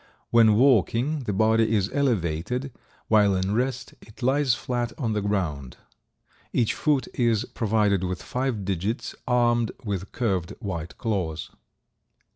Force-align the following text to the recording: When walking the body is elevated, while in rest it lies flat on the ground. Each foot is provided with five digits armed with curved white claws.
When 0.31 0.55
walking 0.55 1.25
the 1.25 1.31
body 1.31 1.75
is 1.75 1.91
elevated, 1.93 2.73
while 3.07 3.35
in 3.35 3.53
rest 3.53 3.93
it 4.01 4.23
lies 4.23 4.55
flat 4.55 4.91
on 4.97 5.13
the 5.13 5.21
ground. 5.21 5.77
Each 6.51 6.73
foot 6.73 7.07
is 7.13 7.45
provided 7.45 8.03
with 8.03 8.23
five 8.23 8.65
digits 8.65 9.13
armed 9.27 9.69
with 9.85 10.11
curved 10.11 10.55
white 10.59 10.97
claws. 10.97 11.51